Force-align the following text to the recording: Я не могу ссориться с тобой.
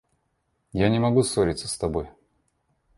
Я 0.73 0.89
не 0.89 0.97
могу 0.97 1.21
ссориться 1.21 1.67
с 1.67 1.77
тобой. 1.77 2.09